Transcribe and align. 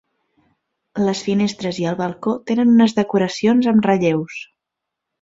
Les 1.07 1.21
finestres 1.27 1.81
i 1.83 1.87
el 1.91 1.99
balcó 2.01 2.35
tenen 2.51 2.75
unes 2.75 2.99
decoracions 3.03 3.73
amb 3.75 3.91
relleus. 3.93 4.43